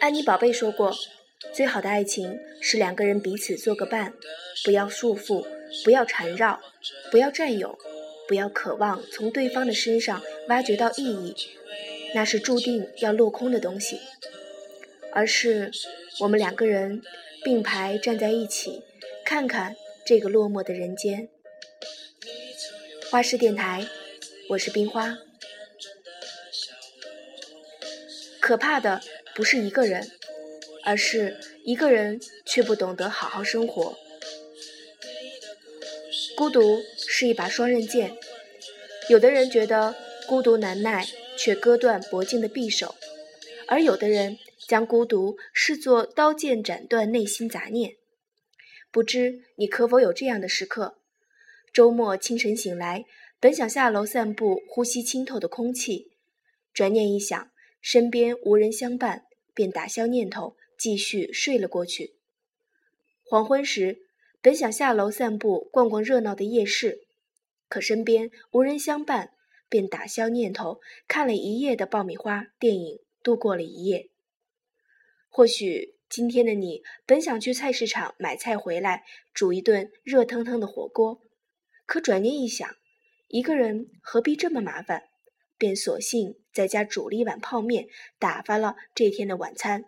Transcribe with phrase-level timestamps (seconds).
[0.00, 0.94] 安妮宝贝说过，
[1.52, 4.12] 最好的爱情是两个人彼此做个伴，
[4.64, 5.46] 不要束缚，
[5.82, 6.60] 不要缠绕，
[7.10, 7.78] 不要占有，
[8.28, 11.34] 不要渴望从对方的身上挖掘到意义，
[12.14, 13.98] 那是注定要落空的东西。
[15.12, 15.70] 而是
[16.20, 17.00] 我们两个人
[17.42, 18.82] 并排站在一起，
[19.24, 19.74] 看看
[20.04, 21.28] 这个落寞的人间。
[23.10, 23.86] 花式电台，
[24.50, 25.16] 我是冰花。
[28.44, 29.00] 可怕的
[29.34, 30.10] 不是一个人，
[30.84, 33.96] 而是一个人却不懂得好好生活。
[36.36, 38.14] 孤独是一把双刃剑，
[39.08, 39.94] 有的人觉得
[40.26, 41.06] 孤独难耐，
[41.38, 42.94] 却割断脖颈的匕首，
[43.66, 44.36] 而有的人。
[44.66, 47.96] 将孤独视作刀剑，斩断内心杂念。
[48.90, 50.98] 不知你可否有这样的时刻？
[51.70, 53.04] 周末清晨醒来，
[53.38, 56.12] 本想下楼散步，呼吸清透的空气，
[56.72, 57.50] 转念一想，
[57.86, 62.14] 身边无人相伴，便打消念头，继续睡了过去。
[63.22, 64.06] 黄昏时，
[64.40, 67.06] 本想下楼散步，逛逛热闹的夜市，
[67.68, 69.34] 可身边无人相伴，
[69.68, 74.08] 便打消念头，看了一夜的爆米花电影，度过了一夜。
[75.28, 81.20] 或许今天的你本想去菜市场买菜回来煮一顿热腾腾的火锅，
[81.84, 82.66] 可转念一想，
[83.28, 85.02] 一个人何必这么麻烦，
[85.58, 87.88] 便索性在家煮了一碗泡面，
[88.18, 89.84] 打发了这天的晚餐。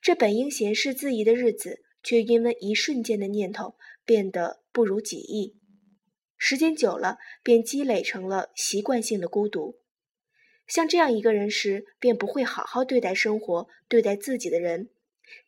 [0.00, 5.56] 这本应闲适自怡的日子，却因为一瞬间的念头变得不如己意，
[6.38, 9.80] 时间久了，便积累成了习惯性的孤独。
[10.66, 14.90] 像这样一个人时，便不会好好对待生活、对待自己的人，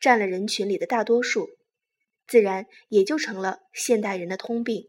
[0.00, 1.50] 占了人群里的大多数，
[2.26, 4.88] 自然也就成了现代人的通病。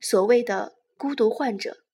[0.00, 1.85] 所谓的孤独患者。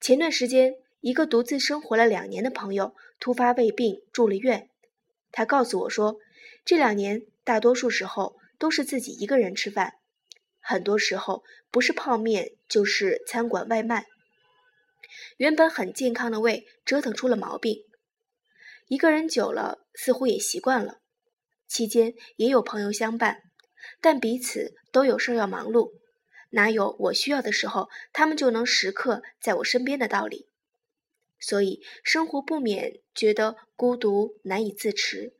[0.00, 4.70] 前段时间，一个独自生活了两年的朋友突发胃病住了院，
[5.30, 6.16] 他告诉我说，
[6.64, 9.96] 这两年大多数时候都是自己一个人吃饭，
[10.58, 14.06] 很多时候不是泡面就是餐馆外卖。
[15.36, 17.84] 原本很健康的胃折腾出了毛病，
[18.88, 21.00] 一个人久了似乎也习惯了。
[21.68, 23.42] 期间也有朋友相伴，
[24.00, 25.92] 但彼此都有事要忙碌，
[26.50, 30.46] 哪有我需要的时候他们就能时刻在我身边的道理？
[31.38, 35.34] 所以生活不免觉得孤独难以自持。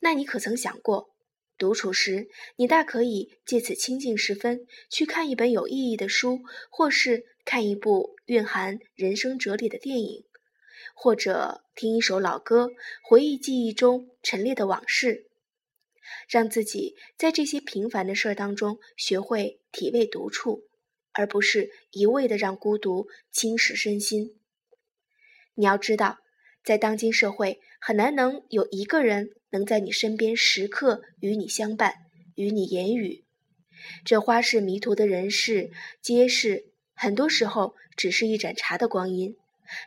[0.00, 1.14] 那你可曾想过，
[1.58, 6.40] 独处时你大可以借此清静时分去看一本有意义的书，
[6.70, 7.26] 或是。
[7.44, 10.24] 看一部蕴含人生哲理的电影，
[10.94, 12.70] 或者听一首老歌，
[13.02, 15.26] 回忆记忆中陈列的往事，
[16.28, 20.64] 让自己在这些平凡的事儿当中学会体味独处，
[21.12, 24.38] 而不是一味的让孤独侵蚀身心。
[25.54, 26.18] 你要知道，
[26.64, 33.24] 在当今社会，很难能有一个人能在你身边时刻与你相伴，与你言语。
[34.04, 35.70] 这花式迷途的人世
[36.00, 36.66] 皆是。
[36.94, 39.36] 很多时候，只是一盏茶的光阴，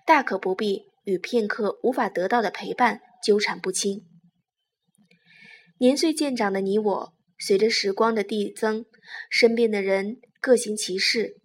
[0.06, 4.04] 大可不必与片刻无法得到的陪伴纠缠不清。
[5.78, 8.86] 年岁渐长的你我，随着时光的递增，
[9.30, 11.36] 身边的人各行其事，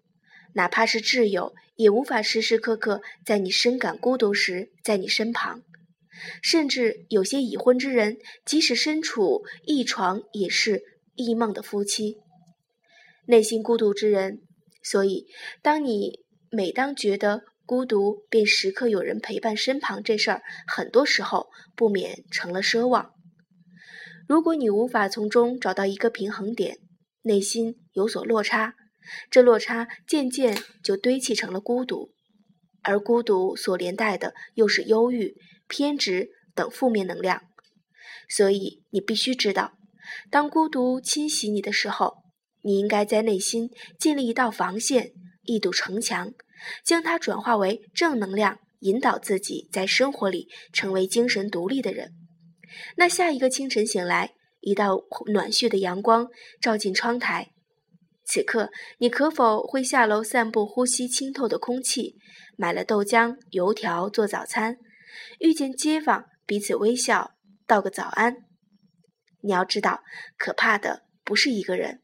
[0.55, 5.63] 哪怕是挚友，也无法时时刻刻在你深感孤独时在你身旁。
[6.43, 10.83] 甚至有些已婚之人，即使身处一床，也是
[11.17, 12.19] 异梦的夫妻。
[13.27, 14.43] 内心孤独之人。
[14.83, 15.27] 所以，
[15.61, 16.21] 当你
[16.51, 23.13] 每当觉得孤独，便时刻有人陪伴身旁，这事儿很多时候不免成了奢望。
[24.31, 26.79] 如果你无法从中找到一个平衡点，
[27.23, 28.77] 内心有所落差，
[29.29, 32.13] 这落差渐渐就堆砌成了孤独，
[32.83, 35.35] 而孤独所连带的又是忧郁、
[35.67, 37.43] 偏执等负面能量。
[38.29, 39.73] 所以，你必须知道，
[40.31, 42.19] 当孤独侵袭你的时候。
[42.63, 45.11] 你应该在内心建立一道防线，
[45.43, 46.33] 一堵城墙，
[46.85, 52.13] 将它转化为正能量，引导自己在生活里成为精神独立的人。
[52.97, 56.29] 那下一个清晨醒来，一道暖煦的阳光
[56.61, 57.53] 照进窗台，
[58.25, 62.17] 此刻你可否会下楼散步，呼吸清透的空气，
[62.57, 64.79] 买了豆浆、油条做早餐，
[65.39, 67.33] 遇见街坊彼此微笑，
[67.67, 68.37] 道个早安？
[69.43, 70.03] 你要知道，
[70.37, 72.03] 可怕的不是一个人。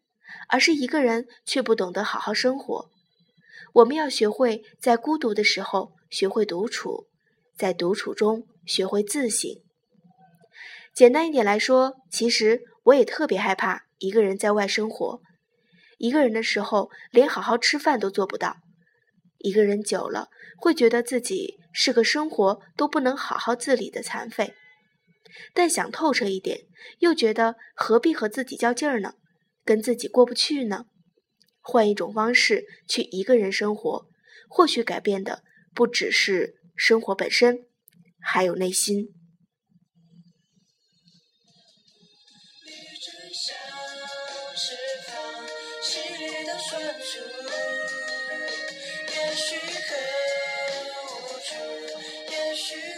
[0.48, 2.90] 而是一个人却不懂得好好生活。
[3.74, 7.06] 我们要学会在孤独的时候学会独处，
[7.56, 9.50] 在独处中学会自省。
[10.96, 15.20] 简单一点来说，其实我也特别害怕一个人在外生活。
[15.98, 18.56] 一个人的时候，连好好吃饭都做不到。
[19.36, 24.54] 一个人久了，会觉得自己是个生活都不能好好自理的残废。
[25.52, 26.60] 但想透彻一点，
[27.00, 29.16] 又觉得何必和自己较劲儿呢？
[29.66, 30.86] 跟自己过不去呢？
[31.60, 34.06] 换一种方式去一个人生活，
[34.48, 35.42] 或许改变的
[35.74, 37.66] 不只是生活本身，
[38.18, 39.08] 还有内心。
[49.48, 49.62] 许很
[51.04, 51.54] 无助，
[52.32, 52.95] 也许。